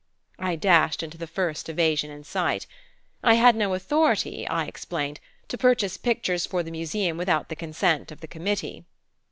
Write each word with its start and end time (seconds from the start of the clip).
I 0.39 0.55
dashed 0.55 1.03
into 1.03 1.19
the 1.19 1.27
first 1.27 1.69
evasion 1.69 2.09
in 2.09 2.23
sight. 2.23 2.65
I 3.23 3.35
had 3.35 3.55
no 3.55 3.75
authority, 3.75 4.47
I 4.47 4.65
explained, 4.65 5.19
to 5.47 5.59
purchase 5.59 5.95
pictures 5.97 6.47
for 6.47 6.63
the 6.63 6.71
Museum 6.71 7.17
without 7.17 7.49
the 7.49 7.55
consent 7.55 8.11
of 8.11 8.19
the 8.19 8.27
committee. 8.27 8.85